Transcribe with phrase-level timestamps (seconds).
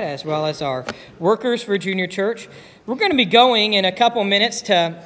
[0.00, 0.86] as well as our
[1.18, 2.48] workers for Junior Church.
[2.86, 5.04] We're going to be going in a couple minutes to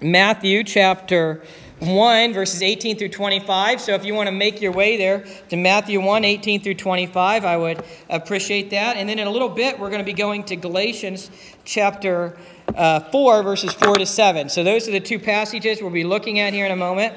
[0.00, 1.42] Matthew chapter
[1.80, 3.80] 1, verses 18 through 25.
[3.80, 7.44] So if you want to make your way there to Matthew 1, 18 through 25,
[7.44, 8.96] I would appreciate that.
[8.96, 11.30] And then in a little bit, we're going to be going to Galatians
[11.64, 12.36] chapter
[12.76, 14.48] uh, 4, verses 4 to 7.
[14.48, 17.14] So those are the two passages we'll be looking at here in a moment.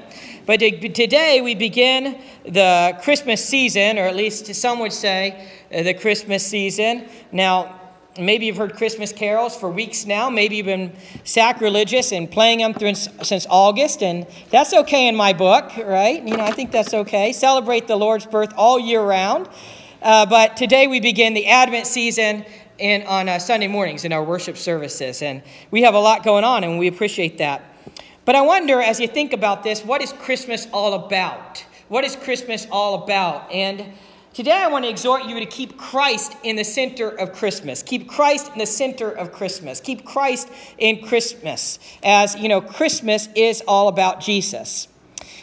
[0.47, 6.45] But today we begin the Christmas season, or at least some would say the Christmas
[6.45, 7.07] season.
[7.31, 7.79] Now,
[8.19, 10.29] maybe you've heard Christmas carols for weeks now.
[10.29, 15.33] Maybe you've been sacrilegious and playing them through, since August, and that's okay in my
[15.33, 16.21] book, right?
[16.23, 17.33] You know, I think that's okay.
[17.33, 19.47] Celebrate the Lord's birth all year round.
[20.01, 22.45] Uh, but today we begin the Advent season
[22.77, 25.41] in, on uh, Sunday mornings in our worship services, and
[25.71, 27.63] we have a lot going on, and we appreciate that.
[28.25, 31.65] But I wonder, as you think about this, what is Christmas all about?
[31.87, 33.51] What is Christmas all about?
[33.51, 33.85] And
[34.37, 37.81] today I want to exhort you to keep Christ in the center of Christmas.
[37.81, 39.79] Keep Christ in the center of Christmas.
[39.79, 41.79] Keep Christ in Christmas.
[42.03, 44.89] As you know, Christmas is all about Jesus.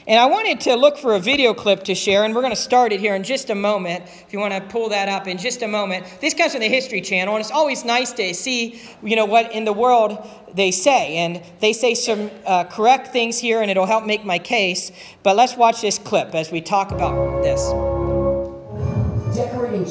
[0.07, 2.57] And I wanted to look for a video clip to share, and we're going to
[2.57, 4.05] start it here in just a moment.
[4.05, 6.07] If you want to pull that up in just a moment.
[6.21, 9.51] This comes from the History Channel, and it's always nice to see, you know, what
[9.51, 11.17] in the world they say.
[11.17, 14.93] And they say some uh, correct things here, and it'll help make my case.
[15.25, 17.94] But let's watch this clip as we talk about this.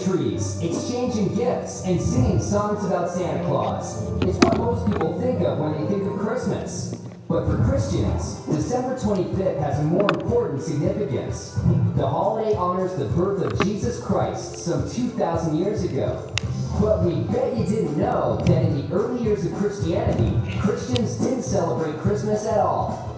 [0.01, 4.01] Trees, exchanging gifts, and singing songs about Santa Claus.
[4.23, 6.95] It's what most people think of when they think of Christmas.
[7.27, 11.59] But for Christians, December 25th has a more important significance.
[11.95, 16.33] The holiday honors the birth of Jesus Christ some 2,000 years ago.
[16.79, 21.43] But we bet you didn't know that in the early years of Christianity, Christians didn't
[21.43, 23.12] celebrate Christmas at all.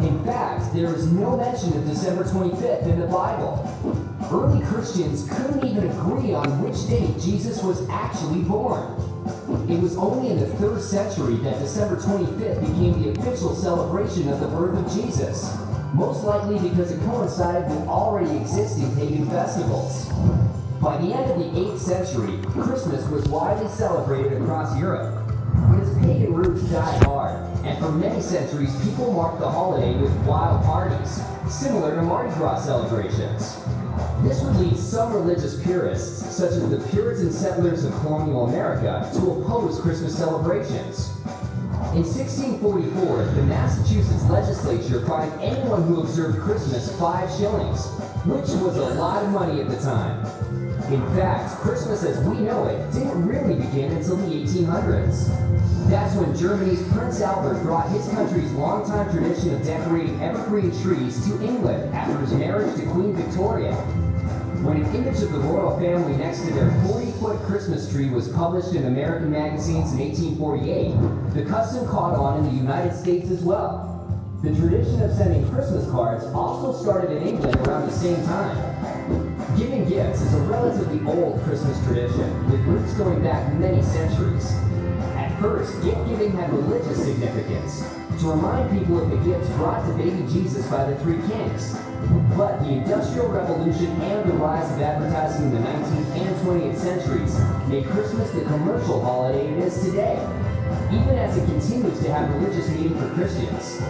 [0.00, 3.68] In fact, there is no mention of December 25th in the Bible.
[4.32, 8.94] Early Christians couldn't even agree on which date Jesus was actually born.
[9.68, 14.40] It was only in the third century that December 25th became the official celebration of
[14.40, 15.54] the birth of Jesus,
[15.92, 20.08] most likely because it coincided with already existing pagan festivals.
[20.80, 25.26] By the end of the 8th century, Christmas was widely celebrated across Europe.
[25.68, 27.04] But its pagan roots died
[27.80, 33.56] for many centuries people marked the holiday with wild parties, similar to Mardi Gras celebrations.
[34.22, 39.30] This would lead some religious purists, such as the Puritan settlers of colonial America, to
[39.32, 41.08] oppose Christmas celebrations.
[41.94, 47.86] In 1644, the Massachusetts legislature fined anyone who observed Christmas five shillings,
[48.26, 50.22] which was a lot of money at the time.
[50.90, 55.28] In fact, Christmas as we know it didn't really begin until the 1800s.
[55.88, 61.40] That's when Germany's Prince Albert brought his country's longtime tradition of decorating evergreen trees to
[61.44, 63.72] England after his marriage to Queen Victoria
[64.64, 68.74] when an image of the royal family next to their 40-foot Christmas tree was published
[68.74, 73.86] in American magazines in 1848, the custom caught on in the United States as well.
[74.42, 79.29] The tradition of sending Christmas cards also started in England around the same time.
[79.56, 84.52] Giving gifts is a relatively old Christmas tradition, with roots going back many centuries.
[85.16, 87.82] At first, gift giving had religious significance,
[88.20, 91.76] to remind people of the gifts brought to baby Jesus by the three kings.
[92.36, 97.38] But the Industrial Revolution and the rise of advertising in the 19th and 20th centuries
[97.68, 100.16] made Christmas the commercial holiday it is today,
[100.92, 103.80] even as it continues to have religious meaning for Christians.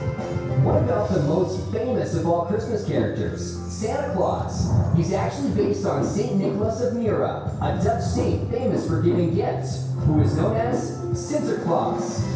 [0.65, 4.71] What about the most famous of all Christmas characters, Santa Claus?
[4.95, 6.37] He's actually based on St.
[6.37, 12.27] Nicholas of Myra, a Dutch saint famous for giving gifts, who is known as Sinterklaas.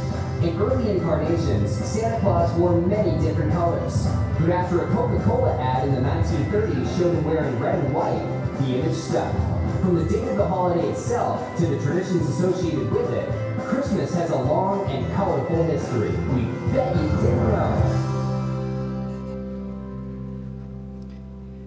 [0.43, 4.06] In early incarnations, Santa Claus wore many different colors,
[4.41, 8.21] but after a Coca-Cola ad in the 1930s showed him wearing red and white,
[8.60, 9.33] the image stuck.
[9.81, 14.30] From the date of the holiday itself to the traditions associated with it, Christmas has
[14.30, 16.10] a long and colorful history.
[16.10, 16.42] We
[16.72, 17.94] bet you didn't know.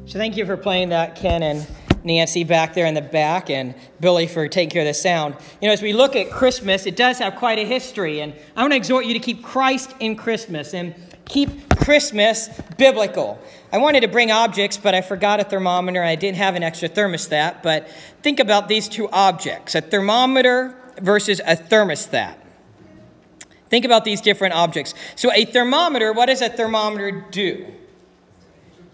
[0.06, 1.68] So thank you for playing that, Ken, and
[2.04, 5.36] Nancy back there in the back and Billy for taking care of the sound.
[5.62, 8.62] You know, as we look at Christmas, it does have quite a history, and I
[8.62, 10.96] want to exhort you to keep Christ in Christmas and
[11.26, 13.38] keep Christmas biblical.
[13.74, 16.02] I wanted to bring objects, but I forgot a thermometer.
[16.02, 17.90] I didn't have an extra thermostat, but
[18.22, 22.36] think about these two objects a thermometer versus a thermostat.
[23.70, 24.94] Think about these different objects.
[25.16, 27.68] So, a thermometer, what does a thermometer do?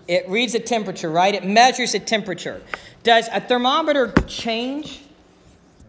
[0.07, 1.33] It reads the temperature, right?
[1.33, 2.61] It measures the temperature.
[3.03, 5.01] Does a thermometer change?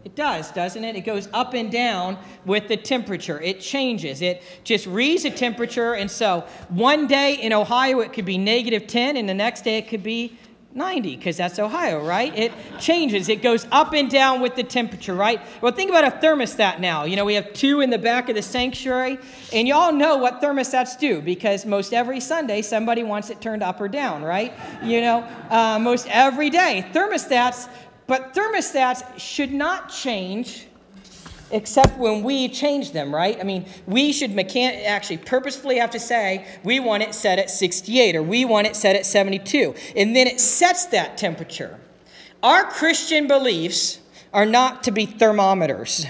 [0.05, 0.95] It does, doesn't it?
[0.95, 3.41] It goes up and down with the temperature.
[3.41, 4.21] It changes.
[4.21, 5.95] It just reads the temperature.
[5.95, 9.79] And so one day in Ohio it could be negative 10, and the next day
[9.79, 10.37] it could be
[10.75, 12.37] 90 because that's Ohio, right?
[12.37, 13.29] It changes.
[13.29, 15.39] It goes up and down with the temperature, right?
[15.61, 17.05] Well, think about a thermostat now.
[17.05, 19.17] You know, we have two in the back of the sanctuary,
[19.53, 23.79] and y'all know what thermostats do because most every Sunday somebody wants it turned up
[23.79, 24.53] or down, right?
[24.83, 25.19] You know,
[25.49, 26.85] uh, most every day.
[26.91, 27.69] Thermostats,
[28.05, 30.67] but thermostats should not change
[31.51, 33.39] except when we change them, right?
[33.39, 37.49] I mean, we should mechan- actually purposefully have to say, we want it set at
[37.49, 39.75] 68 or we want it set at 72.
[39.95, 41.79] And then it sets that temperature.
[42.43, 43.99] Our Christian beliefs
[44.33, 46.05] are not to be thermometers.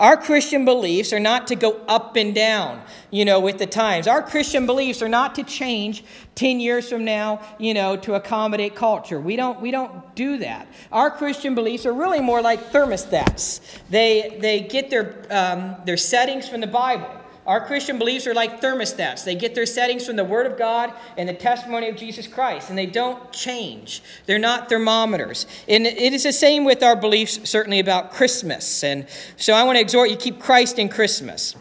[0.00, 2.80] Our Christian beliefs are not to go up and down,
[3.10, 4.06] you know, with the times.
[4.06, 6.04] Our Christian beliefs are not to change
[6.36, 9.20] 10 years from now, you know, to accommodate culture.
[9.20, 10.68] We don't, we don't do that.
[10.90, 13.60] Our Christian beliefs are really more like thermostats.
[13.90, 17.10] They, they get their, um, their settings from the Bible.
[17.46, 19.24] Our Christian beliefs are like thermostats.
[19.24, 22.68] They get their settings from the Word of God and the testimony of Jesus Christ,
[22.68, 24.02] and they don't change.
[24.26, 25.46] They're not thermometers.
[25.66, 28.84] And it is the same with our beliefs, certainly about Christmas.
[28.84, 29.06] And
[29.36, 31.56] so I want to exhort you keep Christ in Christmas.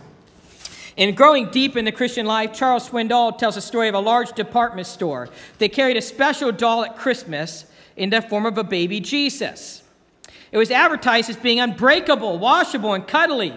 [0.98, 4.34] In growing deep in the Christian life, Charles Swindoll tells a story of a large
[4.34, 5.30] department store
[5.60, 7.66] that carried a special doll at Christmas
[7.96, 9.82] in the form of a baby Jesus.
[10.52, 13.54] It was advertised as being unbreakable, washable, and cuddly.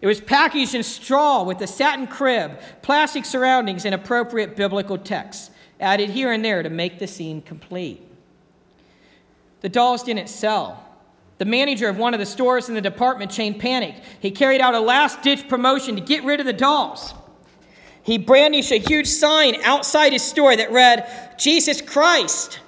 [0.00, 5.50] It was packaged in straw with a satin crib, plastic surroundings, and appropriate biblical texts
[5.78, 8.02] added here and there to make the scene complete.
[9.60, 10.86] The dolls didn't sell.
[11.38, 14.00] The manager of one of the stores in the department chain panicked.
[14.20, 17.14] He carried out a last ditch promotion to get rid of the dolls.
[18.02, 22.60] He brandished a huge sign outside his store that read, Jesus Christ,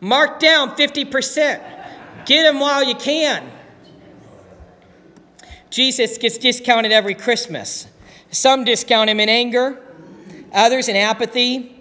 [0.00, 2.24] marked down 50%.
[2.26, 3.50] Get him while you can.
[5.70, 7.86] Jesus gets discounted every Christmas.
[8.30, 9.82] Some discount him in anger,
[10.52, 11.72] others in apathy.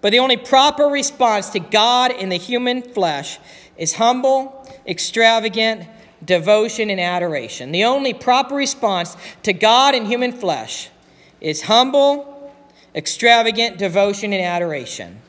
[0.00, 3.38] But the only proper response to God in the human flesh
[3.78, 5.88] is humble, extravagant
[6.22, 7.72] devotion and adoration.
[7.72, 10.90] The only proper response to God in human flesh
[11.40, 12.52] is humble,
[12.94, 15.20] extravagant devotion and adoration.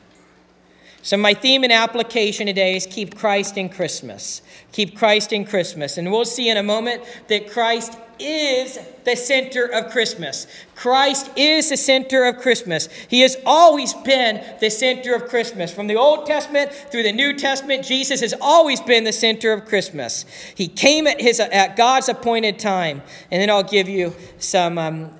[1.06, 4.42] So, my theme and application today is keep Christ in Christmas.
[4.72, 5.98] Keep Christ in Christmas.
[5.98, 10.48] And we'll see in a moment that Christ is the center of Christmas.
[10.74, 12.88] Christ is the center of Christmas.
[13.06, 15.72] He has always been the center of Christmas.
[15.72, 19.64] From the Old Testament through the New Testament, Jesus has always been the center of
[19.64, 20.24] Christmas.
[20.56, 23.00] He came at, his, at God's appointed time.
[23.30, 24.76] And then I'll give you some.
[24.76, 25.12] Um,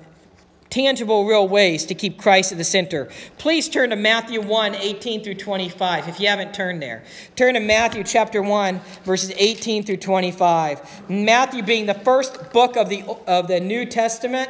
[0.69, 3.09] tangible, real ways to keep Christ at the center.
[3.37, 7.03] Please turn to Matthew 1 18 through 25 if you haven't turned there.
[7.35, 11.09] Turn to Matthew chapter 1, verses 18 through 25.
[11.09, 14.49] Matthew being the first book of the, of the New Testament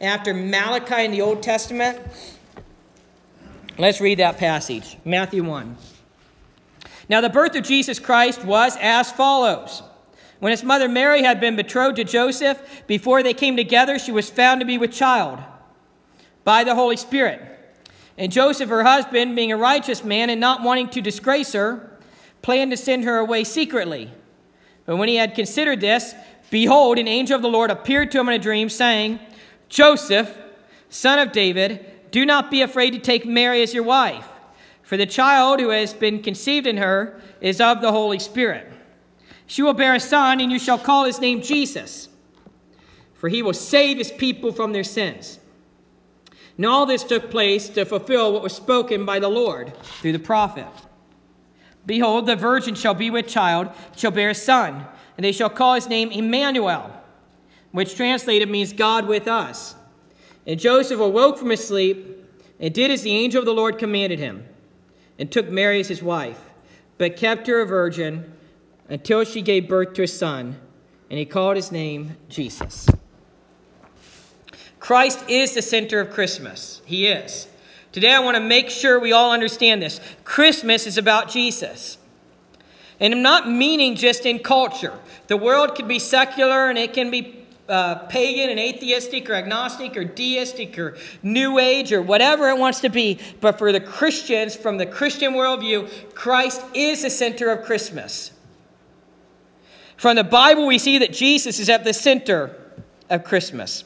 [0.00, 1.98] after Malachi in the Old Testament.
[3.78, 4.98] Let's read that passage.
[5.04, 5.76] Matthew 1.
[7.08, 9.82] Now, the birth of Jesus Christ was as follows.
[10.42, 14.28] When his mother Mary had been betrothed to Joseph, before they came together, she was
[14.28, 15.38] found to be with child
[16.42, 17.40] by the Holy Spirit.
[18.18, 21.96] And Joseph, her husband, being a righteous man and not wanting to disgrace her,
[22.42, 24.10] planned to send her away secretly.
[24.84, 26.12] But when he had considered this,
[26.50, 29.20] behold, an angel of the Lord appeared to him in a dream, saying,
[29.68, 30.36] Joseph,
[30.88, 34.26] son of David, do not be afraid to take Mary as your wife,
[34.82, 38.72] for the child who has been conceived in her is of the Holy Spirit.
[39.52, 42.08] She will bear a son, and you shall call his name Jesus,
[43.12, 45.38] for he will save his people from their sins.
[46.56, 50.18] And all this took place to fulfill what was spoken by the Lord through the
[50.18, 50.68] prophet.
[51.84, 54.86] Behold, the virgin shall be with child, shall bear a son,
[55.18, 56.90] and they shall call his name Emmanuel,
[57.72, 59.74] which translated means God with us.
[60.46, 62.26] And Joseph awoke from his sleep
[62.58, 64.46] and did as the angel of the Lord commanded him,
[65.18, 66.40] and took Mary as his wife,
[66.96, 68.32] but kept her a virgin
[68.92, 70.54] until she gave birth to a son,
[71.08, 72.86] and he called his name Jesus.
[74.78, 76.82] Christ is the center of Christmas.
[76.84, 77.48] He is.
[77.90, 79.98] Today, I want to make sure we all understand this.
[80.24, 81.96] Christmas is about Jesus.
[83.00, 84.98] And I'm not meaning just in culture.
[85.26, 89.96] The world can be secular and it can be uh, pagan and atheistic or agnostic
[89.96, 93.18] or deistic or new age or whatever it wants to be.
[93.40, 98.32] But for the Christians, from the Christian worldview, Christ is the center of Christmas.
[100.02, 102.56] From the Bible, we see that Jesus is at the center
[103.08, 103.84] of Christmas.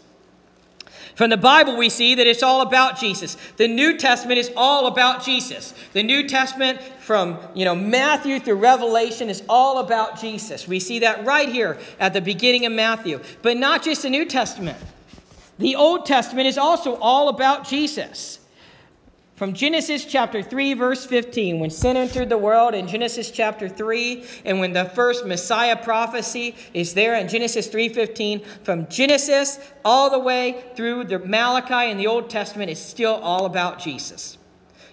[1.15, 3.37] From the Bible, we see that it's all about Jesus.
[3.59, 5.75] The New Testament is all about Jesus.
[5.93, 10.67] The New Testament, from you know Matthew through Revelation, is all about Jesus.
[10.67, 13.21] We see that right here at the beginning of Matthew.
[13.43, 14.79] But not just the New Testament.
[15.59, 18.39] The Old Testament is also all about Jesus.
[19.37, 24.25] From Genesis chapter 3, verse 15, when sin entered the world in Genesis chapter 3,
[24.47, 30.19] and when the first Messiah prophecy is there in Genesis 3:15, from Genesis all the
[30.19, 34.39] way through the Malachi in the Old Testament is still all about Jesus.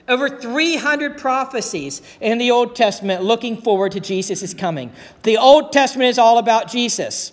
[0.10, 4.92] Over 300 prophecies in the Old Testament looking forward to Jesus' coming.
[5.24, 7.32] The Old Testament is all about Jesus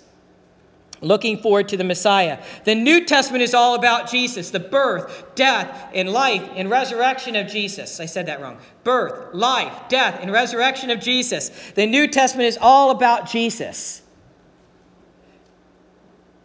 [1.00, 2.42] looking forward to the Messiah.
[2.64, 7.48] The New Testament is all about Jesus, the birth, death, and life and resurrection of
[7.48, 8.00] Jesus.
[8.00, 8.58] I said that wrong.
[8.84, 11.50] Birth, life, death, and resurrection of Jesus.
[11.74, 14.02] The New Testament is all about Jesus.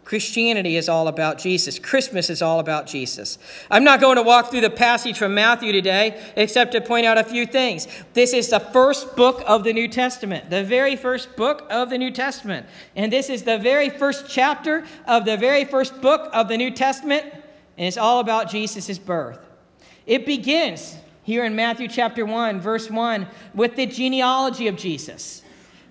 [0.06, 1.80] Christianity is all about Jesus.
[1.80, 3.40] Christmas is all about Jesus.
[3.72, 7.18] I'm not going to walk through the passage from Matthew today, except to point out
[7.18, 7.88] a few things.
[8.14, 11.98] This is the first book of the New Testament, the very first book of the
[11.98, 12.68] New Testament.
[12.96, 16.70] And this is the very first chapter of the very first book of the New
[16.70, 19.40] Testament, and it's all about Jesus' birth.
[20.06, 25.42] It begins here in Matthew chapter 1, verse 1, with the genealogy of Jesus,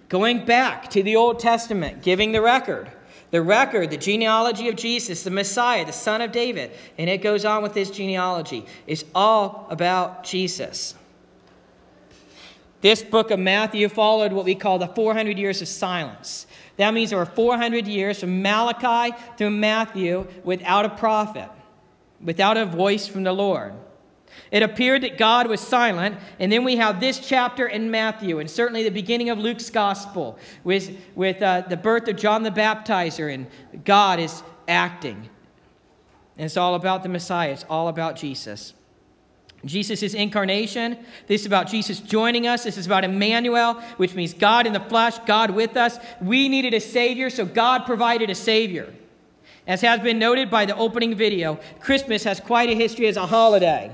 [0.09, 2.93] going back to the Old Testament, giving the record
[3.35, 7.45] the record, the genealogy of Jesus, the Messiah, the son of David, and it goes
[7.45, 10.95] on with his genealogy, is all about Jesus.
[12.81, 16.47] This book of Matthew followed what we call the 400 years of silence.
[16.77, 21.49] That means there were 400 years from Malachi through Matthew without a prophet,
[22.21, 23.75] without a voice from the Lord.
[24.55, 28.49] It appeared that God was silent, and then we have this chapter in Matthew, and
[28.49, 33.35] certainly the beginning of Luke's gospel with, with uh, the birth of John the Baptizer,
[33.35, 33.49] and
[33.85, 35.29] God is acting.
[36.37, 38.75] And it's all about the Messiah, it's all about Jesus.
[39.65, 40.99] Jesus' incarnation.
[41.27, 42.65] This is about Jesus joining us.
[42.65, 45.99] This is about Emmanuel, which means God in the flesh, God with us.
[46.21, 48.95] We needed a Savior, so God provided a Savior.
[49.67, 53.27] As has been noted by the opening video, Christmas has quite a history as a
[53.27, 53.91] holiday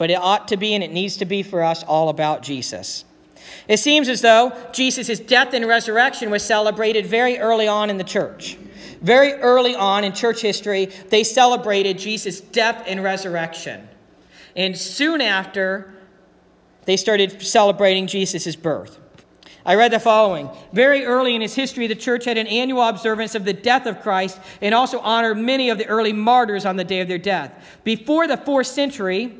[0.00, 3.04] but it ought to be and it needs to be for us all about Jesus.
[3.68, 8.04] It seems as though Jesus' death and resurrection was celebrated very early on in the
[8.04, 8.56] church.
[9.02, 13.86] Very early on in church history, they celebrated Jesus' death and resurrection.
[14.56, 15.92] And soon after,
[16.86, 18.98] they started celebrating Jesus' birth.
[19.66, 20.48] I read the following.
[20.72, 24.00] Very early in its history, the church had an annual observance of the death of
[24.00, 27.52] Christ and also honored many of the early martyrs on the day of their death.
[27.84, 29.39] Before the fourth century,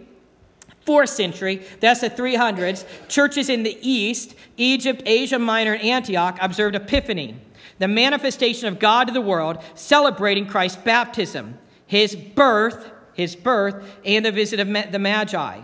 [0.85, 6.75] fourth century, that's the 300s, churches in the East, Egypt, Asia Minor, and Antioch, observed
[6.75, 7.37] Epiphany,
[7.79, 14.25] the manifestation of God to the world, celebrating Christ's baptism, his birth, his birth, and
[14.25, 15.61] the visit of the Magi.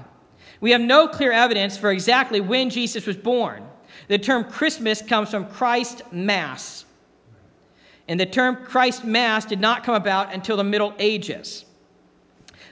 [0.61, 3.67] We have no clear evidence for exactly when Jesus was born.
[4.09, 6.85] The term Christmas comes from Christ Mass.
[8.09, 11.66] And the term Christ Mass did not come about until the Middle Ages.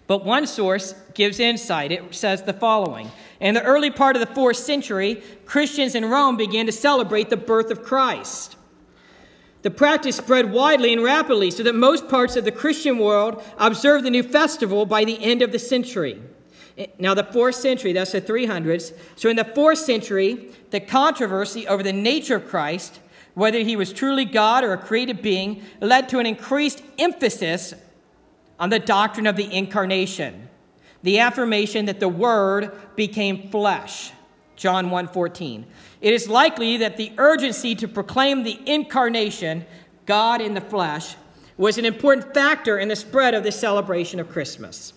[0.06, 1.92] But one source gives insight.
[1.92, 6.36] It says the following In the early part of the fourth century, Christians in Rome
[6.36, 8.56] began to celebrate the birth of Christ.
[9.62, 14.04] The practice spread widely and rapidly so that most parts of the Christian world observed
[14.04, 16.20] the new festival by the end of the century.
[16.98, 18.92] Now, the fourth century, that's the 300s.
[19.16, 23.00] So, in the fourth century, the controversy over the nature of Christ,
[23.34, 27.74] whether he was truly God or a created being, led to an increased emphasis
[28.58, 30.48] on the doctrine of the incarnation,
[31.02, 34.12] the affirmation that the word became flesh.
[34.56, 35.66] John 1:14.
[36.00, 39.66] It is likely that the urgency to proclaim the incarnation,
[40.06, 41.16] God in the flesh,
[41.56, 44.92] was an important factor in the spread of this celebration of Christmas.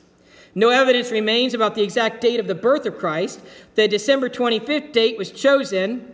[0.55, 3.41] No evidence remains about the exact date of the birth of Christ.
[3.75, 6.11] The December 25th date was chosen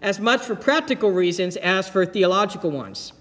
[0.00, 3.12] as much for practical reasons as for theological ones.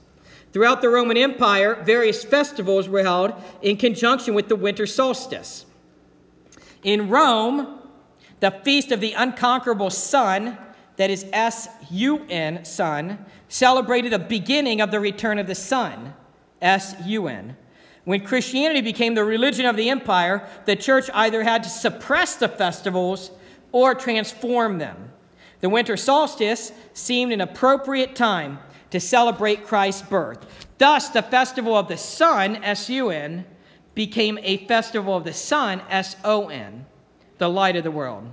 [0.53, 5.65] Throughout the Roman Empire, various festivals were held in conjunction with the winter solstice.
[6.83, 7.79] In Rome,
[8.41, 10.57] the Feast of the Unconquerable Sun,
[10.97, 16.13] that is S U N, Sun, celebrated the beginning of the return of the sun,
[16.61, 17.55] S U N.
[18.03, 22.49] When Christianity became the religion of the empire, the church either had to suppress the
[22.49, 23.31] festivals
[23.71, 25.11] or transform them.
[25.61, 28.59] The winter solstice seemed an appropriate time
[28.91, 30.45] to celebrate Christ's birth.
[30.77, 33.45] Thus, the festival of the sun, S U N,
[33.95, 36.85] became a festival of the sun, S O N,
[37.37, 38.29] the light of the world.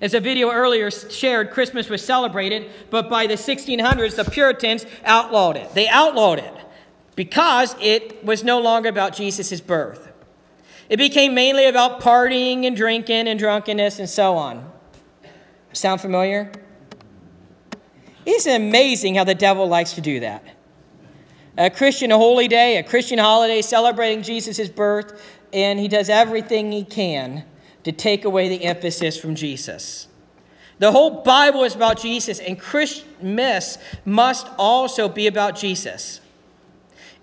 [0.00, 5.56] As a video earlier shared, Christmas was celebrated, but by the 1600s, the Puritans outlawed
[5.56, 5.72] it.
[5.74, 6.54] They outlawed it
[7.16, 10.10] because it was no longer about Jesus' birth.
[10.88, 14.70] It became mainly about partying and drinking and drunkenness and so on.
[15.72, 16.52] Sound familiar?
[18.26, 20.44] Isn't it amazing how the devil likes to do that?
[21.56, 26.84] A Christian holy day, a Christian holiday celebrating Jesus' birth, and he does everything he
[26.84, 27.44] can
[27.84, 30.08] to take away the emphasis from Jesus.
[30.78, 36.20] The whole Bible is about Jesus, and Christmas must also be about Jesus.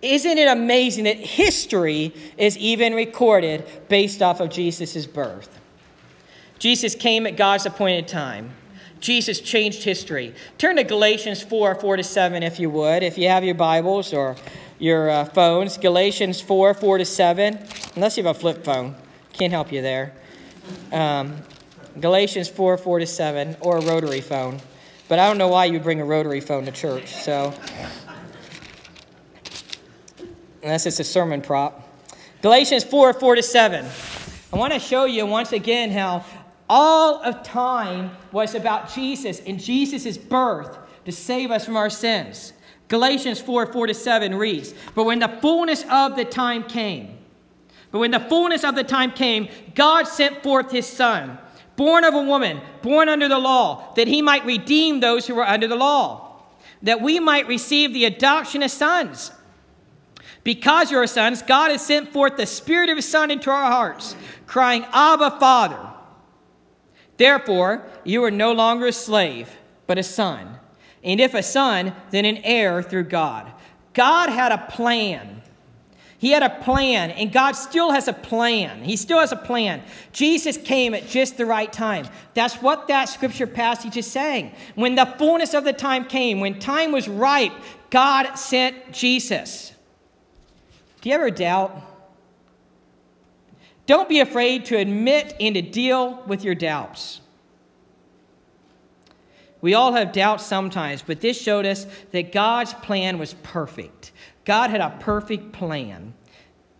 [0.02, 5.60] Isn't it amazing that history is even recorded based off of Jesus' birth?
[6.58, 8.54] Jesus came at God's appointed time.
[9.02, 10.34] Jesus changed history.
[10.60, 14.14] Turn to Galatians 4 4 to 7, if you would, if you have your Bibles
[14.14, 14.36] or
[14.78, 15.78] your uh, phones.
[15.78, 17.60] Galatians 4 4 to 7,
[17.96, 18.96] unless you have a flip phone.
[19.34, 20.14] Can't help you there.
[20.92, 21.38] Um,
[22.00, 24.62] Galatians 4 4 to 7, or a rotary phone.
[25.08, 27.54] But I don't know why you bring a rotary phone to church, so.
[30.64, 31.88] Unless it's a sermon prop.
[32.44, 33.86] Galatians 4 4 to 7.
[34.54, 36.24] I want to show you once again how
[36.72, 42.54] all of time was about Jesus and Jesus' birth to save us from our sins.
[42.88, 47.18] Galatians 4 4 to 7 reads, But when the fullness of the time came,
[47.92, 51.38] but when the fullness of the time came, God sent forth his Son,
[51.76, 55.46] born of a woman, born under the law, that he might redeem those who were
[55.46, 56.42] under the law,
[56.84, 59.34] that we might receive the adoption of sons.
[60.46, 63.70] Because you are sons, God has sent forth the Spirit of his Son into our
[63.70, 64.16] hearts,
[64.48, 65.91] crying, Abba, Father.
[67.22, 70.58] Therefore, you are no longer a slave, but a son.
[71.04, 73.52] And if a son, then an heir through God.
[73.94, 75.44] God had a plan.
[76.18, 78.84] He had a plan, and God still has a plan.
[78.84, 79.84] He still has a plan.
[80.12, 82.08] Jesus came at just the right time.
[82.34, 84.52] That's what that scripture passage is saying.
[84.74, 87.54] When the fullness of the time came, when time was ripe,
[87.92, 89.74] God sent Jesus.
[91.02, 91.91] Do you ever doubt?
[93.92, 97.20] Don't be afraid to admit and to deal with your doubts.
[99.60, 104.14] We all have doubts sometimes, but this showed us that God's plan was perfect.
[104.46, 106.14] God had a perfect plan,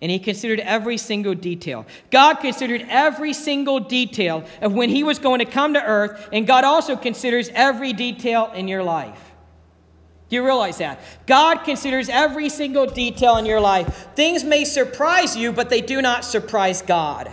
[0.02, 1.86] and He considered every single detail.
[2.12, 6.48] God considered every single detail of when He was going to come to earth, and
[6.48, 9.31] God also considers every detail in your life.
[10.32, 11.02] Do you realize that?
[11.28, 14.08] God considers every single detail in your life.
[14.16, 17.30] Things may surprise you, but they do not surprise God.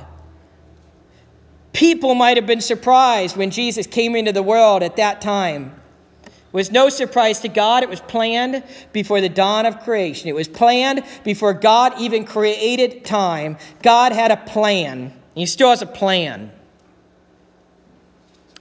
[1.73, 5.81] People might have been surprised when Jesus came into the world at that time.
[6.25, 7.85] It was no surprise to God.
[7.85, 10.29] It was planned before the dawn of creation.
[10.29, 13.59] It was planned before God even created time.
[13.81, 15.13] God had a plan.
[15.37, 16.51] He still has a plan.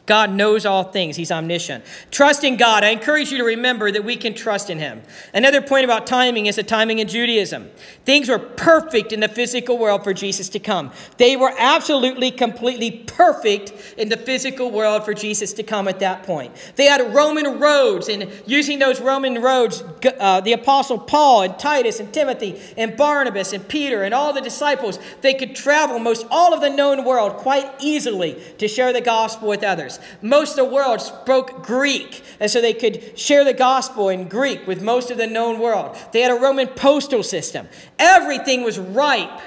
[0.08, 1.18] God knows all things.
[1.18, 1.84] He's omniscient.
[2.12, 2.84] Trust in God.
[2.84, 5.04] I encourage you to remember that we can trust in Him.
[5.34, 7.70] Another point about timing is the timing in Judaism.
[8.06, 10.92] Things were perfect in the physical world for Jesus to come.
[11.18, 16.24] They were absolutely, completely perfect in the physical world for Jesus to come at that
[16.24, 16.56] point.
[16.78, 19.84] They had Roman roads, and using those Roman roads,
[20.20, 24.42] uh, the Apostle Paul and Titus and Timothy and Barnabas and Peter and all the
[24.42, 29.02] disciples, they could travel most all of the known world quite easily to share the
[29.02, 29.97] gospel with others.
[30.22, 34.68] Most of the world spoke Greek, and so they could share the gospel in Greek
[34.68, 35.98] with most of the known world.
[36.12, 37.68] They had a Roman postal system.
[38.00, 39.42] Everything was ripe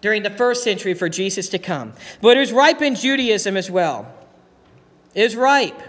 [0.00, 1.92] during the first century for Jesus to come.
[2.20, 4.12] But it was ripe in Judaism as well.
[5.14, 5.80] It was ripe.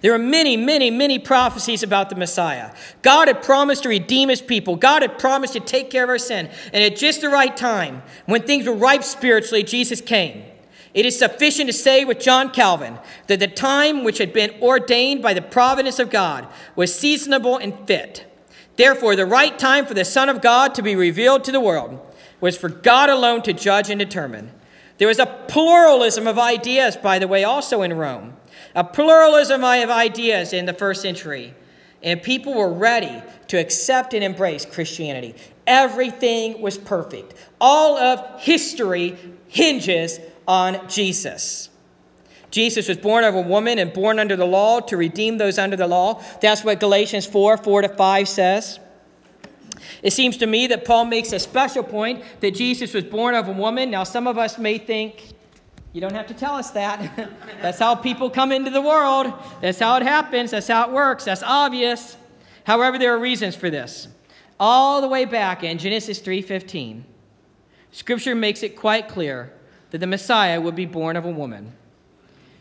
[0.00, 2.72] There are many, many, many prophecies about the Messiah.
[3.02, 4.76] God had promised to redeem his people.
[4.76, 6.50] God had promised to take care of our sin.
[6.72, 10.44] And at just the right time, when things were ripe spiritually, Jesus came.
[10.96, 15.22] It is sufficient to say with John Calvin that the time which had been ordained
[15.22, 18.24] by the providence of God was seasonable and fit.
[18.76, 22.00] Therefore, the right time for the Son of God to be revealed to the world
[22.40, 24.50] was for God alone to judge and determine.
[24.96, 28.34] There was a pluralism of ideas, by the way, also in Rome.
[28.74, 31.54] A pluralism of ideas in the first century.
[32.02, 35.34] And people were ready to accept and embrace Christianity.
[35.66, 37.34] Everything was perfect.
[37.60, 41.70] All of history hinges on Jesus.
[42.50, 45.76] Jesus was born of a woman and born under the law to redeem those under
[45.76, 46.22] the law.
[46.40, 48.80] That's what Galatians 4 4 to 5 says.
[50.02, 53.48] It seems to me that Paul makes a special point that Jesus was born of
[53.48, 53.90] a woman.
[53.90, 55.32] Now, some of us may think,
[55.92, 57.30] you don't have to tell us that.
[57.62, 59.32] That's how people come into the world.
[59.60, 60.50] That's how it happens.
[60.50, 61.24] That's how it works.
[61.24, 62.16] That's obvious.
[62.64, 64.08] However, there are reasons for this.
[64.58, 67.04] All the way back in Genesis 3:15,
[67.92, 69.52] Scripture makes it quite clear
[69.90, 71.72] that the Messiah would be born of a woman.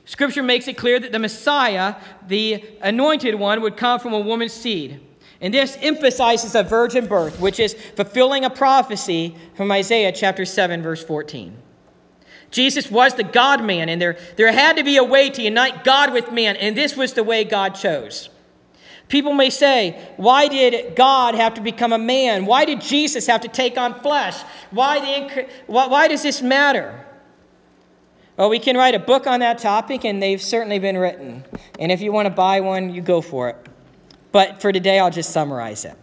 [0.05, 1.95] Scripture makes it clear that the Messiah,
[2.27, 4.99] the anointed one, would come from a woman's seed.
[5.41, 10.81] And this emphasizes a virgin birth, which is fulfilling a prophecy from Isaiah chapter 7,
[10.81, 11.57] verse 14.
[12.51, 15.83] Jesus was the God man, and there, there had to be a way to unite
[15.83, 18.29] God with man, and this was the way God chose.
[19.07, 22.45] People may say, why did God have to become a man?
[22.45, 24.41] Why did Jesus have to take on flesh?
[24.71, 27.04] Why, the, why, why does this matter?
[28.37, 31.45] Well, we can write a book on that topic, and they've certainly been written.
[31.79, 33.55] And if you want to buy one, you go for it.
[34.31, 35.97] But for today, I'll just summarize it.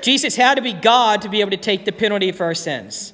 [0.00, 3.12] Jesus had to be God to be able to take the penalty for our sins.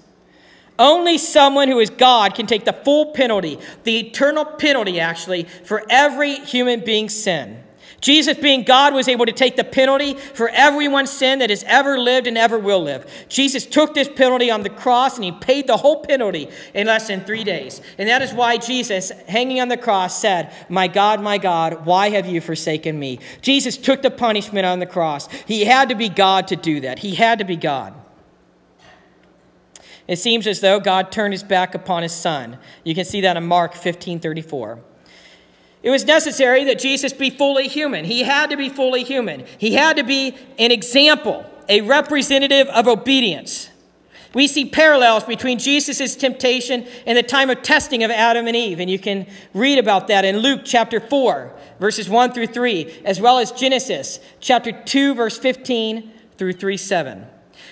[0.78, 5.84] Only someone who is God can take the full penalty, the eternal penalty, actually, for
[5.88, 7.62] every human being's sin.
[8.00, 11.98] Jesus, being God, was able to take the penalty for everyone's sin that has ever
[11.98, 13.06] lived and ever will live.
[13.28, 17.08] Jesus took this penalty on the cross and he paid the whole penalty in less
[17.08, 17.82] than three days.
[17.98, 22.10] And that is why Jesus, hanging on the cross, said, My God, my God, why
[22.10, 23.18] have you forsaken me?
[23.42, 25.30] Jesus took the punishment on the cross.
[25.46, 27.00] He had to be God to do that.
[27.00, 27.94] He had to be God.
[30.08, 32.58] It seems as though God turned his back upon his son.
[32.82, 34.80] You can see that in Mark 15 34.
[35.82, 38.04] It was necessary that Jesus be fully human.
[38.04, 39.46] He had to be fully human.
[39.58, 43.70] He had to be an example, a representative of obedience.
[44.32, 48.78] We see parallels between Jesus' temptation and the time of testing of Adam and Eve,
[48.78, 53.20] and you can read about that in Luke chapter 4, verses 1 through 3, as
[53.20, 57.26] well as Genesis chapter 2, verse 15 through 3 7.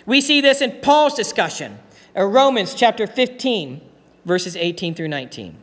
[0.05, 1.79] We see this in Paul's discussion
[2.17, 3.81] in Romans chapter 15,
[4.25, 5.57] verses 18 through 19.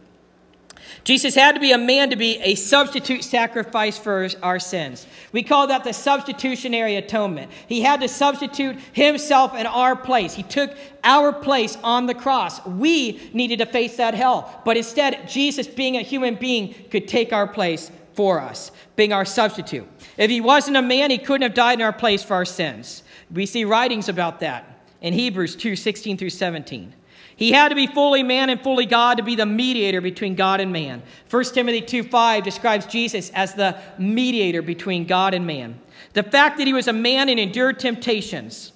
[1.03, 5.05] Jesus had to be a man to be a substitute sacrifice for our sins.
[5.31, 7.51] We call that the substitutionary atonement.
[7.67, 10.33] He had to substitute himself in our place.
[10.33, 12.65] He took our place on the cross.
[12.65, 14.61] We needed to face that hell.
[14.65, 19.25] But instead, Jesus, being a human being, could take our place for us, being our
[19.25, 19.87] substitute.
[20.17, 23.03] If he wasn't a man, he couldn't have died in our place for our sins.
[23.31, 26.93] We see writings about that in Hebrews 2 16 through 17.
[27.35, 30.61] He had to be fully man and fully God to be the mediator between God
[30.61, 31.03] and man.
[31.29, 35.79] 1 Timothy 2 5 describes Jesus as the mediator between God and man.
[36.13, 38.71] The fact that he was a man and endured temptations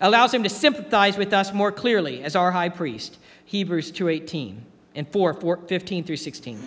[0.00, 3.18] allows him to sympathize with us more clearly as our high priest.
[3.44, 4.62] Hebrews 2:18
[4.94, 6.58] and 4, 4 15 through 16.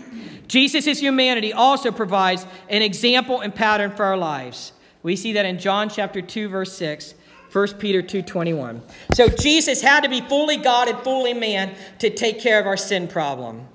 [0.48, 4.74] Jesus' humanity also provides an example and pattern for our lives.
[5.02, 7.16] We see that in John chapter 2 verse 6
[7.56, 8.82] 1 Peter 2:21.
[9.13, 12.76] So Jesus had to be fully God and fully man to take care of our
[12.76, 13.70] sin problem.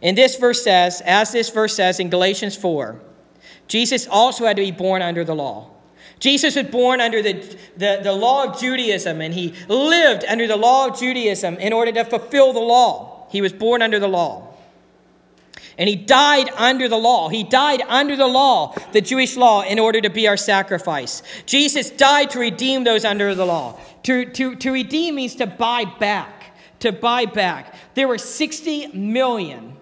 [0.00, 2.98] And this verse says, as this verse says in Galatians 4,
[3.68, 5.68] Jesus also had to be born under the law.
[6.18, 7.34] Jesus was born under the,
[7.76, 11.92] the, the law of Judaism, and he lived under the law of Judaism in order
[11.92, 13.26] to fulfill the law.
[13.30, 14.45] He was born under the law.
[15.78, 17.28] And he died under the law.
[17.28, 21.22] He died under the law, the Jewish law, in order to be our sacrifice.
[21.44, 23.78] Jesus died to redeem those under the law.
[24.04, 26.56] To, to, to redeem means to buy back.
[26.80, 27.74] To buy back.
[27.94, 29.76] There were 60 million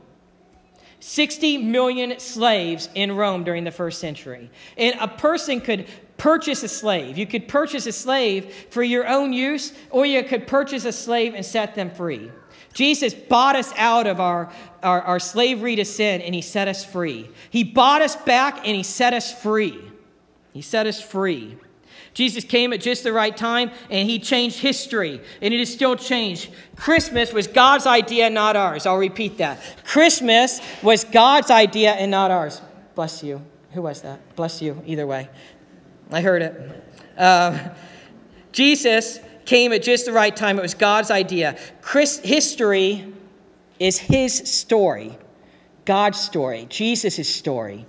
[1.06, 4.50] 60 million slaves in Rome during the first century.
[4.78, 7.18] And a person could purchase a slave.
[7.18, 11.34] You could purchase a slave for your own use, or you could purchase a slave
[11.34, 12.30] and set them free.
[12.74, 16.84] Jesus bought us out of our, our, our, slavery to sin and he set us
[16.84, 17.30] free.
[17.50, 19.80] He bought us back and he set us free.
[20.52, 21.56] He set us free.
[22.14, 25.96] Jesus came at just the right time and he changed history, and it is still
[25.96, 26.50] changed.
[26.76, 28.86] Christmas was God's idea, not ours.
[28.86, 29.60] I'll repeat that.
[29.84, 32.62] Christmas was God's idea and not ours.
[32.94, 33.42] Bless you.
[33.72, 34.36] Who was that?
[34.36, 35.28] Bless you, either way.
[36.12, 36.84] I heard it.
[37.18, 37.70] Uh,
[38.52, 40.58] Jesus came at just the right time.
[40.58, 41.56] It was God's idea.
[41.82, 43.12] Chris, history
[43.78, 45.18] is his story,
[45.84, 47.86] God's story, Jesus' story,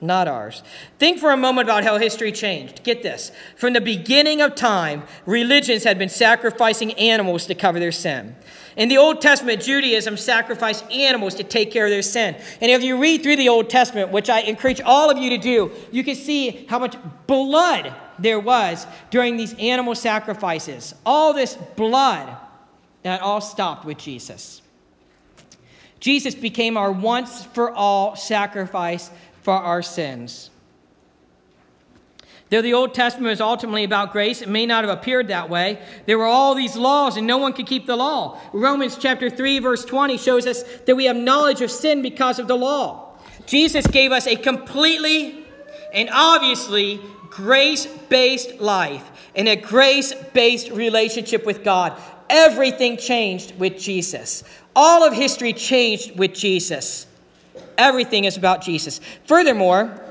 [0.00, 0.62] not ours.
[0.98, 2.84] Think for a moment about how history changed.
[2.84, 3.32] Get this.
[3.56, 8.36] From the beginning of time, religions had been sacrificing animals to cover their sin.
[8.76, 12.36] In the Old Testament, Judaism sacrificed animals to take care of their sin.
[12.60, 15.38] And if you read through the Old Testament, which I encourage all of you to
[15.38, 16.94] do, you can see how much
[17.26, 20.94] blood there was during these animal sacrifices.
[21.04, 22.36] All this blood,
[23.02, 24.62] that all stopped with Jesus.
[26.00, 29.10] Jesus became our once for all sacrifice
[29.42, 30.50] for our sins.
[32.48, 35.80] Though the Old Testament is ultimately about grace, it may not have appeared that way.
[36.06, 38.40] There were all these laws, and no one could keep the law.
[38.52, 42.46] Romans chapter 3, verse 20 shows us that we have knowledge of sin because of
[42.46, 43.16] the law.
[43.46, 45.44] Jesus gave us a completely
[45.92, 47.00] and obviously
[47.36, 52.00] grace based life and a grace based relationship with God.
[52.30, 54.42] Everything changed with Jesus.
[54.74, 57.06] All of history changed with Jesus.
[57.76, 59.00] Everything is about Jesus.
[59.26, 60.02] Furthermore,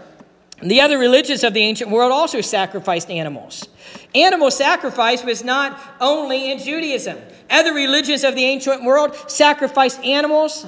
[0.62, 3.68] the other religions of the ancient world also sacrificed animals.
[4.14, 7.18] Animal sacrifice was not only in Judaism.
[7.50, 10.66] Other religions of the ancient world sacrificed animals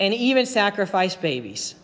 [0.00, 1.76] and even sacrificed babies.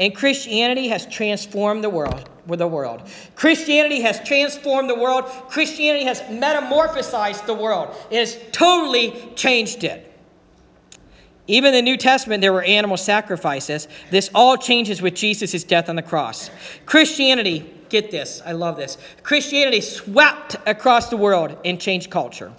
[0.00, 2.28] And Christianity has transformed the world.
[2.46, 3.02] With The world.
[3.36, 5.26] Christianity has transformed the world.
[5.50, 7.94] Christianity has metamorphosized the world.
[8.10, 10.10] It has totally changed it.
[11.46, 13.86] Even in the New Testament, there were animal sacrifices.
[14.10, 16.50] This all changes with Jesus' death on the cross.
[16.86, 18.98] Christianity, get this, I love this.
[19.22, 22.52] Christianity swept across the world and changed culture.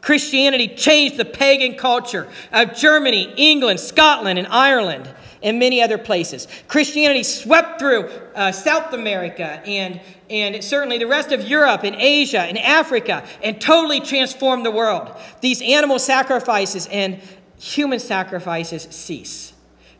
[0.00, 5.08] Christianity changed the pagan culture of Germany, England, Scotland, and Ireland,
[5.44, 6.48] and many other places.
[6.66, 12.40] Christianity swept through uh, South America and, and certainly the rest of Europe and Asia
[12.40, 15.14] and Africa and totally transformed the world.
[15.42, 17.20] These animal sacrifices and
[17.60, 19.52] human sacrifices cease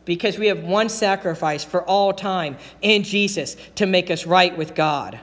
[0.03, 4.75] because we have one sacrifice for all time in Jesus to make us right with
[4.75, 5.19] God.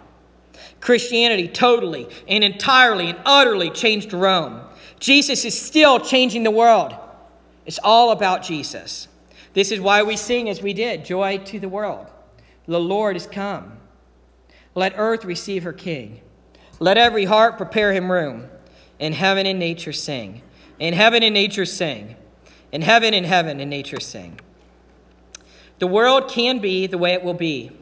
[0.80, 4.60] Christianity totally and entirely and utterly changed Rome.
[4.98, 6.94] Jesus is still changing the world.
[7.66, 9.08] It's all about Jesus.
[9.54, 12.10] This is why we sing as we did Joy to the world.
[12.66, 13.78] The Lord is come.
[14.74, 16.20] Let earth receive her King.
[16.78, 18.48] Let every heart prepare him room.
[18.98, 20.42] In heaven and nature sing.
[20.78, 22.16] In heaven and nature sing.
[22.70, 24.40] In heaven and heaven and nature sing.
[25.78, 27.72] The world can be the way it will be.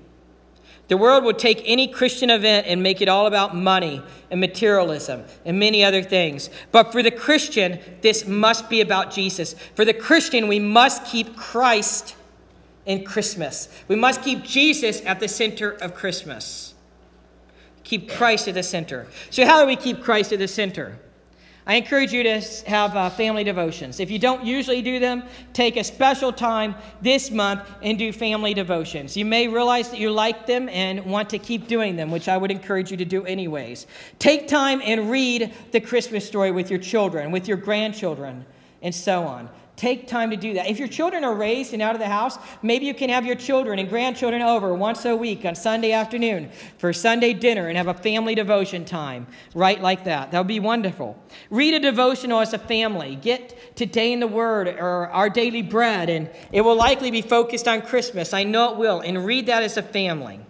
[0.91, 5.23] The world would take any Christian event and make it all about money and materialism
[5.45, 6.51] and many other things.
[6.73, 9.55] But for the Christian, this must be about Jesus.
[9.77, 12.17] For the Christian, we must keep Christ
[12.87, 13.69] in Christmas.
[13.87, 16.75] We must keep Jesus at the center of Christmas.
[17.85, 19.07] Keep Christ at the center.
[19.31, 20.99] So, how do we keep Christ at the center?
[21.71, 24.01] I encourage you to have uh, family devotions.
[24.01, 28.55] If you don't usually do them, take a special time this month and do family
[28.55, 29.17] devotions.
[29.17, 32.37] You may realize that you like them and want to keep doing them, which I
[32.37, 33.87] would encourage you to do anyways.
[34.19, 38.47] Take time and read the Christmas story with your children, with your grandchildren,
[38.83, 39.49] and so on.
[39.81, 40.69] Take time to do that.
[40.69, 43.35] If your children are raised and out of the house, maybe you can have your
[43.35, 47.87] children and grandchildren over once a week on Sunday afternoon for Sunday dinner and have
[47.87, 50.33] a family devotion time, right like that.
[50.33, 51.19] That would be wonderful.
[51.49, 53.17] Read a devotional as a family.
[53.17, 57.67] Get Today in the Word or Our Daily Bread, and it will likely be focused
[57.67, 58.35] on Christmas.
[58.35, 59.01] I know it will.
[59.01, 60.41] And read that as a family.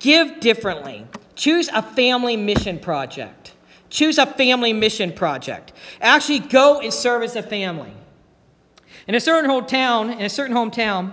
[0.00, 1.06] Give differently.
[1.36, 3.54] Choose a family mission project.
[3.88, 5.72] Choose a family mission project.
[6.00, 7.92] Actually, go and serve as a family.
[9.08, 11.12] In a certain hometown, in a certain hometown,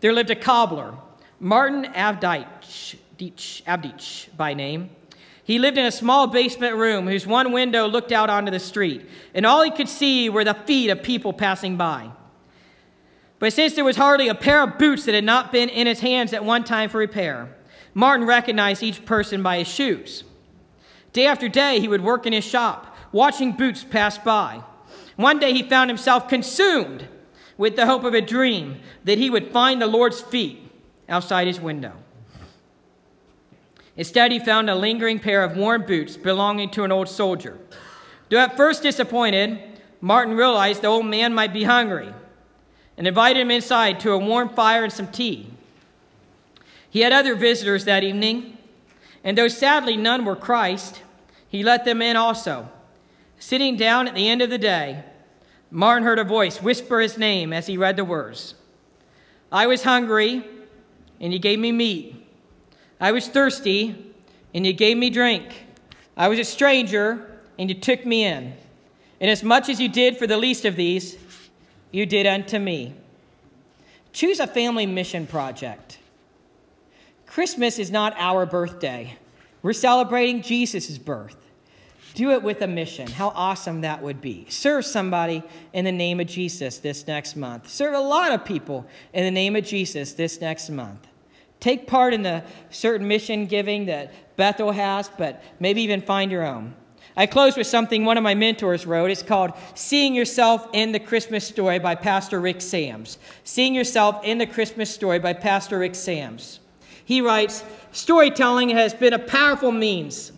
[0.00, 0.94] there lived a cobbler,
[1.38, 4.88] Martin Avdich, Avdich by name.
[5.44, 9.06] He lived in a small basement room whose one window looked out onto the street,
[9.34, 12.10] and all he could see were the feet of people passing by.
[13.38, 16.00] But since there was hardly a pair of boots that had not been in his
[16.00, 17.54] hands at one time for repair,
[17.92, 20.24] Martin recognized each person by his shoes.
[21.12, 24.62] Day after day, he would work in his shop, watching boots pass by.
[25.16, 27.08] One day, he found himself consumed
[27.56, 30.60] with the hope of a dream that he would find the Lord's feet
[31.08, 31.92] outside his window.
[33.96, 37.58] Instead, he found a lingering pair of worn boots belonging to an old soldier.
[38.28, 39.60] Though at first disappointed,
[40.00, 42.12] Martin realized the old man might be hungry
[42.96, 45.50] and invited him inside to a warm fire and some tea.
[46.90, 48.58] He had other visitors that evening,
[49.22, 51.02] and though sadly none were Christ,
[51.48, 52.68] he let them in also.
[53.38, 55.04] Sitting down at the end of the day,
[55.74, 58.54] Martin heard a voice whisper his name as he read the words
[59.50, 60.44] I was hungry,
[61.20, 62.14] and you gave me meat.
[63.00, 64.14] I was thirsty,
[64.54, 65.66] and you gave me drink.
[66.16, 68.54] I was a stranger, and you took me in.
[69.20, 71.16] And as much as you did for the least of these,
[71.90, 72.94] you did unto me.
[74.12, 75.98] Choose a family mission project.
[77.26, 79.16] Christmas is not our birthday.
[79.60, 81.43] We're celebrating Jesus' birth.
[82.14, 83.08] Do it with a mission.
[83.08, 84.46] How awesome that would be.
[84.48, 87.68] Serve somebody in the name of Jesus this next month.
[87.68, 91.08] Serve a lot of people in the name of Jesus this next month.
[91.58, 96.46] Take part in the certain mission giving that Bethel has, but maybe even find your
[96.46, 96.74] own.
[97.16, 99.10] I close with something one of my mentors wrote.
[99.10, 103.18] It's called Seeing Yourself in the Christmas Story by Pastor Rick Sams.
[103.44, 106.60] Seeing Yourself in the Christmas Story by Pastor Rick Sams.
[107.04, 110.32] He writes Storytelling has been a powerful means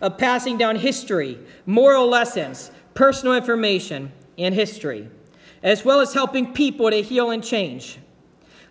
[0.00, 5.08] of passing down history, moral lessons, personal information, and history,
[5.62, 7.98] as well as helping people to heal and change.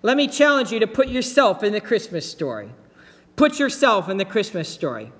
[0.01, 2.69] Let me challenge you to put yourself in the Christmas story.
[3.35, 5.11] Put yourself in the Christmas story.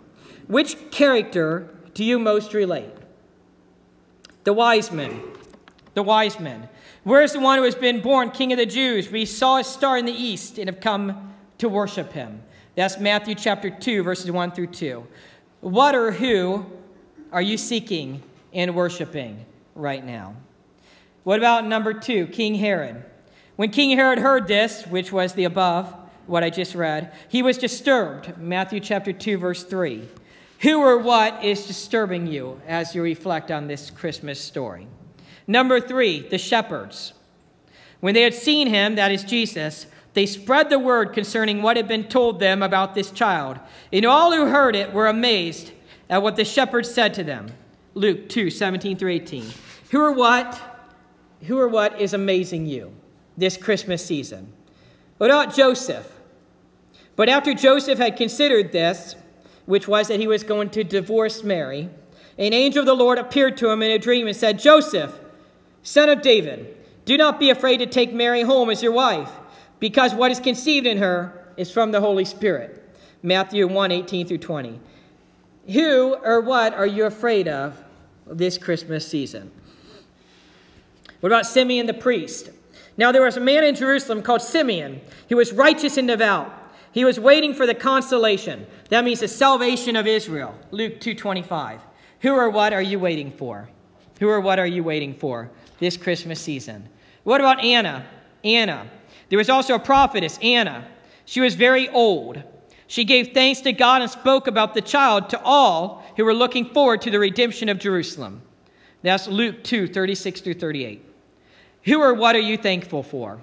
[0.48, 2.92] Which character do you most relate?
[4.46, 5.22] The wise men.
[5.94, 6.70] The wise men.
[7.04, 9.12] Where's the one who has been born King of the Jews?
[9.12, 12.42] We saw a star in the east and have come to worship him.
[12.76, 15.06] That's Matthew chapter 2, verses 1 through 2.
[15.62, 16.66] What or who
[17.32, 19.46] are you seeking and worshiping
[19.76, 20.36] right now?
[21.24, 23.04] What about number two, King Herod?
[23.56, 25.94] When King Herod heard this, which was the above,
[26.30, 27.12] what I just read.
[27.28, 30.08] He was disturbed, Matthew chapter 2, verse 3.
[30.60, 34.88] Who or what is disturbing you as you reflect on this Christmas story?
[35.48, 37.14] Number three, the shepherds.
[38.02, 39.88] When they had seen him, that is Jesus,
[40.20, 43.58] they spread the word concerning what had been told them about this child.
[43.94, 45.72] And all who heard it were amazed
[46.10, 47.54] at what the shepherds said to them.
[47.94, 49.46] Luke 2 17 through 18.
[49.92, 50.62] Who or what?
[51.44, 52.94] Who or what is amazing you
[53.38, 54.52] this Christmas season?
[55.20, 56.12] What about Joseph?
[57.16, 59.16] But after Joseph had considered this,
[59.68, 61.90] which was that he was going to divorce Mary,
[62.38, 65.18] an angel of the Lord appeared to him in a dream and said, Joseph,
[65.82, 69.32] son of David, do not be afraid to take Mary home as your wife,
[69.80, 72.76] because what is conceived in her is from the Holy Spirit.
[73.22, 74.80] Matthew 1 18 through 20.
[75.74, 77.84] Who or what are you afraid of
[78.26, 79.52] this Christmas season?
[81.20, 82.50] What about Simeon the priest?
[82.98, 85.02] Now there was a man in Jerusalem called Simeon.
[85.28, 86.54] He was righteous and devout.
[86.92, 88.66] He was waiting for the consolation.
[88.90, 90.56] That means the salvation of Israel.
[90.72, 91.82] Luke 2:25.
[92.22, 93.70] Who or what are you waiting for?
[94.20, 96.90] Who or what are you waiting for this Christmas season?
[97.24, 98.06] What about Anna?
[98.44, 98.88] Anna.
[99.30, 100.86] There was also a prophetess, Anna.
[101.26, 102.42] She was very old.
[102.88, 106.66] She gave thanks to God and spoke about the child to all who were looking
[106.66, 108.42] forward to the redemption of Jerusalem.
[109.04, 111.06] That's Luke 2 36 through 38.
[111.84, 113.42] Who or what are you thankful for?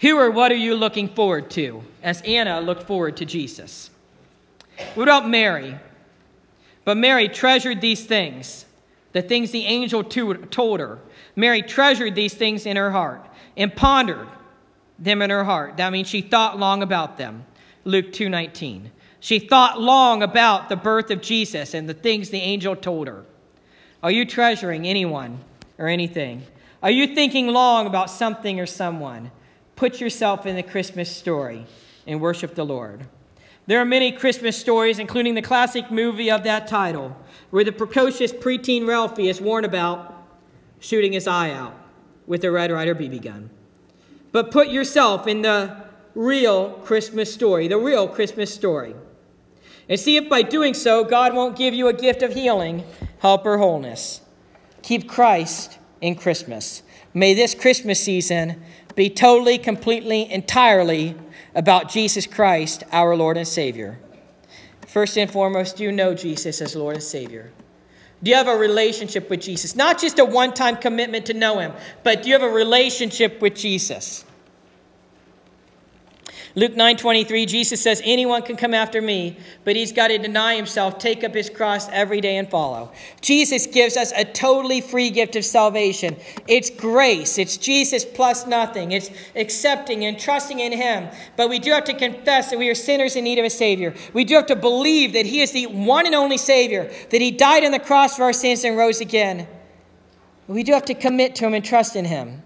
[0.00, 3.90] Who or what are you looking forward to as Anna looked forward to Jesus?
[4.94, 5.78] What about Mary?
[6.84, 8.66] But Mary treasured these things,
[9.12, 10.98] the things the angel told her.
[11.34, 14.28] Mary treasured these things in her heart and pondered
[14.98, 15.76] them in her heart.
[15.76, 17.44] That means she thought long about them.
[17.84, 18.90] Luke 2:19.
[19.20, 23.24] She thought long about the birth of Jesus and the things the angel told her.
[24.02, 25.40] Are you treasuring anyone
[25.78, 26.42] or anything?
[26.82, 29.30] Are you thinking long about something or someone?
[29.74, 31.66] Put yourself in the Christmas story
[32.06, 33.06] and worship the Lord.
[33.66, 37.16] There are many Christmas stories, including the classic movie of that title,
[37.50, 40.14] where the precocious preteen Ralphie is warned about
[40.78, 41.74] shooting his eye out
[42.26, 43.50] with a Red Ryder BB gun.
[44.36, 45.74] But put yourself in the
[46.14, 48.94] real Christmas story, the real Christmas story.
[49.88, 52.84] And see if by doing so, God won't give you a gift of healing,
[53.20, 54.20] help, or wholeness.
[54.82, 56.82] Keep Christ in Christmas.
[57.14, 58.62] May this Christmas season
[58.94, 61.14] be totally, completely, entirely
[61.54, 63.98] about Jesus Christ, our Lord and Savior.
[64.86, 67.52] First and foremost, do you know Jesus as Lord and Savior?
[68.22, 69.74] Do you have a relationship with Jesus?
[69.74, 71.72] Not just a one time commitment to know Him,
[72.02, 74.25] but do you have a relationship with Jesus?
[76.54, 80.98] Luke 9:23 Jesus says anyone can come after me, but he's got to deny himself,
[80.98, 82.90] take up his cross every day and follow.
[83.20, 86.16] Jesus gives us a totally free gift of salvation.
[86.48, 87.38] It's grace.
[87.38, 88.92] It's Jesus plus nothing.
[88.92, 91.08] It's accepting and trusting in him.
[91.36, 93.94] But we do have to confess that we are sinners in need of a savior.
[94.12, 97.30] We do have to believe that he is the one and only savior, that he
[97.30, 99.46] died on the cross for our sins and rose again.
[100.48, 102.42] We do have to commit to him and trust in him.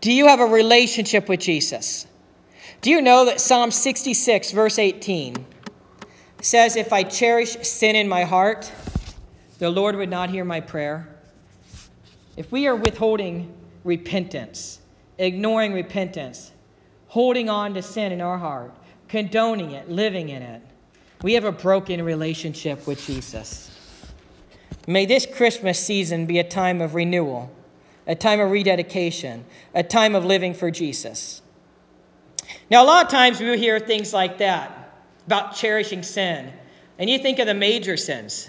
[0.00, 2.06] Do you have a relationship with Jesus?
[2.80, 5.44] Do you know that Psalm 66, verse 18,
[6.40, 8.70] says, If I cherish sin in my heart,
[9.58, 11.08] the Lord would not hear my prayer?
[12.36, 14.78] If we are withholding repentance,
[15.18, 16.52] ignoring repentance,
[17.08, 18.72] holding on to sin in our heart,
[19.08, 20.62] condoning it, living in it,
[21.22, 23.76] we have a broken relationship with Jesus.
[24.86, 27.50] May this Christmas season be a time of renewal,
[28.06, 31.42] a time of rededication, a time of living for Jesus.
[32.70, 34.92] Now, a lot of times we hear things like that
[35.26, 36.52] about cherishing sin,
[36.98, 38.48] and you think of the major sins.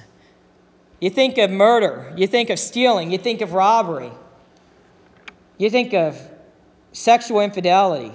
[1.00, 4.12] You think of murder, you think of stealing, you think of robbery,
[5.58, 6.20] you think of
[6.92, 8.14] sexual infidelity.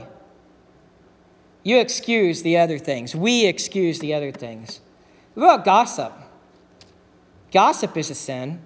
[1.63, 3.15] You excuse the other things.
[3.15, 4.81] We excuse the other things.
[5.33, 6.13] What about gossip?
[7.53, 8.61] Gossip is a sin.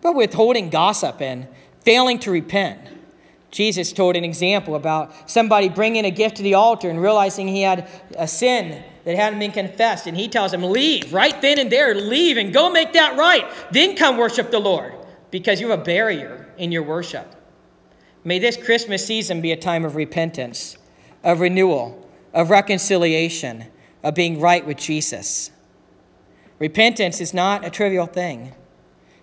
[0.00, 1.46] But withholding gossip and
[1.84, 2.80] failing to repent.
[3.52, 7.60] Jesus told an example about somebody bringing a gift to the altar and realizing he
[7.60, 10.06] had a sin that hadn't been confessed.
[10.06, 13.46] And he tells him, Leave right then and there, leave and go make that right.
[13.70, 14.94] Then come worship the Lord
[15.30, 17.34] because you have a barrier in your worship.
[18.24, 20.78] May this Christmas season be a time of repentance,
[21.22, 23.66] of renewal, of reconciliation,
[24.02, 25.50] of being right with Jesus.
[26.58, 28.54] Repentance is not a trivial thing,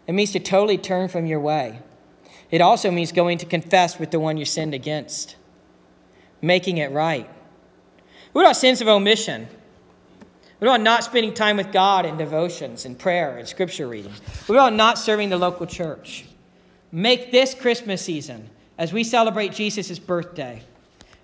[0.05, 1.79] it means to totally turn from your way.
[2.51, 5.35] It also means going to confess with the one you sinned against,
[6.41, 7.29] making it right.
[8.31, 9.47] What about sins of omission?
[10.59, 14.11] What about not spending time with God in devotions and prayer and scripture reading?
[14.47, 16.25] What about not serving the local church?
[16.91, 20.63] Make this Christmas season as we celebrate Jesus' birthday,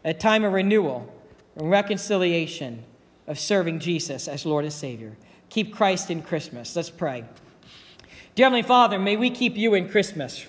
[0.03, 1.11] a time of renewal
[1.55, 2.83] and reconciliation
[3.27, 5.17] of serving Jesus as Lord and Savior.
[5.49, 6.75] Keep Christ in Christmas.
[6.75, 7.25] Let's pray.
[8.35, 10.45] Dear Heavenly Father, may we keep you in Christmas.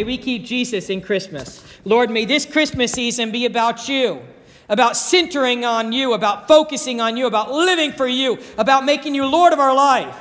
[0.00, 1.62] May we keep Jesus in Christmas.
[1.84, 4.22] Lord, may this Christmas season be about you,
[4.70, 9.26] about centering on you, about focusing on you, about living for you, about making you
[9.26, 10.16] Lord of our life.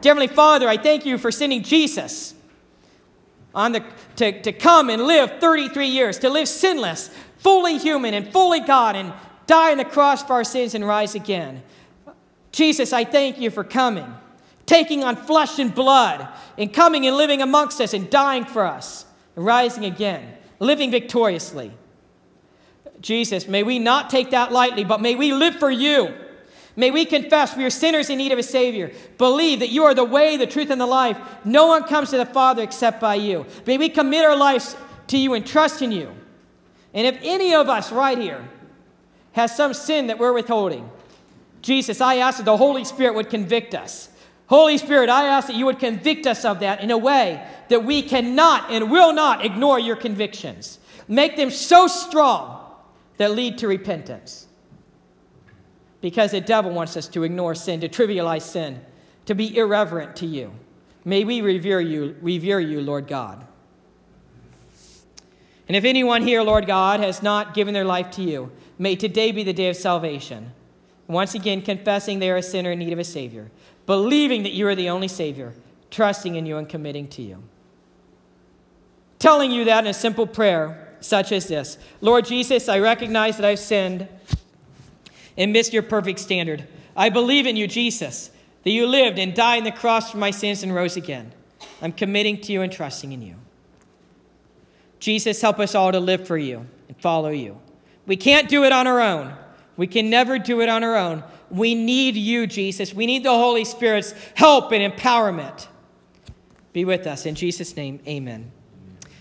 [0.00, 2.34] Dear Heavenly Father, I thank you for sending Jesus
[3.52, 8.32] on the, to, to come and live 33 years, to live sinless, fully human and
[8.32, 9.12] fully God, and
[9.48, 11.64] die on the cross for our sins and rise again.
[12.52, 14.14] Jesus, I thank you for coming
[14.68, 19.06] taking on flesh and blood, and coming and living amongst us and dying for us,
[19.34, 21.72] and rising again, living victoriously.
[23.00, 26.14] Jesus, may we not take that lightly, but may we live for you.
[26.76, 28.92] May we confess we are sinners in need of a Savior.
[29.16, 31.18] Believe that you are the way, the truth, and the life.
[31.44, 33.46] No one comes to the Father except by you.
[33.66, 36.12] May we commit our lives to you and trust in you.
[36.92, 38.46] And if any of us right here
[39.32, 40.90] has some sin that we're withholding,
[41.62, 44.10] Jesus, I ask that the Holy Spirit would convict us.
[44.48, 47.84] Holy Spirit, I ask that you would convict us of that in a way that
[47.84, 50.78] we cannot and will not ignore your convictions.
[51.06, 52.64] Make them so strong
[53.18, 54.46] that lead to repentance.
[56.00, 58.80] Because the devil wants us to ignore sin, to trivialize sin,
[59.26, 60.52] to be irreverent to you.
[61.04, 63.46] May we revere you, revere you, Lord God.
[65.66, 69.30] And if anyone here, Lord God, has not given their life to you, may today
[69.30, 70.52] be the day of salvation.
[71.06, 73.50] Once again, confessing they are a sinner in need of a Savior
[73.88, 75.54] believing that you are the only Savior,
[75.90, 77.42] trusting in you and committing to you.
[79.18, 83.46] Telling you that in a simple prayer such as this Lord Jesus, I recognize that
[83.46, 84.06] I've sinned
[85.38, 86.68] and missed your perfect standard.
[86.94, 88.30] I believe in you, Jesus,
[88.62, 91.32] that you lived and died on the cross for my sins and rose again.
[91.80, 93.36] I'm committing to you and trusting in you.
[95.00, 97.58] Jesus, help us all to live for you and follow you.
[98.04, 99.32] We can't do it on our own.
[99.78, 101.24] We can never do it on our own.
[101.50, 102.92] We need you, Jesus.
[102.92, 105.68] We need the Holy Spirit's help and empowerment.
[106.72, 107.26] Be with us.
[107.26, 108.52] In Jesus' name, amen.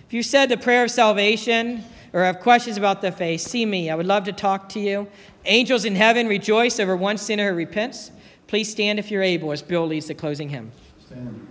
[0.07, 3.89] If you said the prayer of salvation or have questions about the faith, see me.
[3.89, 5.07] I would love to talk to you.
[5.45, 8.11] Angels in heaven rejoice over one sinner who repents.
[8.47, 10.71] Please stand if you're able as Bill leads the closing hymn.
[11.05, 11.46] Stand.